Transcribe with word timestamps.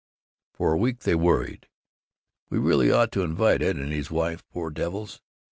For 0.51 0.73
a 0.73 0.77
week 0.79 1.01
they 1.01 1.13
worried, 1.13 1.67
"We 2.49 2.57
really 2.57 2.91
ought 2.91 3.11
to 3.11 3.21
invite 3.21 3.61
Ed 3.61 3.75
and 3.75 3.91
his 3.91 4.09
wife, 4.09 4.43
poor 4.49 4.71
devils!" 4.71 5.21